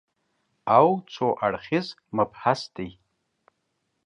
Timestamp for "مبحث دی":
2.17-2.89